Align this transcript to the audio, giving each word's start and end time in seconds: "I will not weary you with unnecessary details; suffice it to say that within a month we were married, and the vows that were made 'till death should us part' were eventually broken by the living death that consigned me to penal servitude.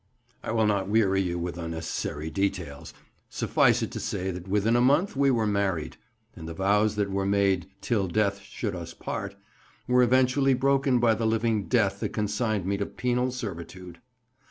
"I 0.43 0.49
will 0.51 0.65
not 0.65 0.89
weary 0.89 1.21
you 1.21 1.37
with 1.37 1.59
unnecessary 1.59 2.31
details; 2.31 2.91
suffice 3.29 3.83
it 3.83 3.91
to 3.91 3.99
say 3.99 4.31
that 4.31 4.47
within 4.47 4.75
a 4.75 4.81
month 4.81 5.15
we 5.15 5.29
were 5.29 5.45
married, 5.45 5.97
and 6.35 6.47
the 6.47 6.55
vows 6.55 6.95
that 6.95 7.11
were 7.11 7.27
made 7.27 7.67
'till 7.81 8.07
death 8.07 8.39
should 8.41 8.75
us 8.75 8.95
part' 8.95 9.35
were 9.87 10.01
eventually 10.01 10.55
broken 10.55 10.97
by 10.97 11.13
the 11.13 11.27
living 11.27 11.67
death 11.67 11.99
that 11.99 12.13
consigned 12.13 12.65
me 12.65 12.77
to 12.77 12.87
penal 12.87 13.29
servitude. 13.29 13.99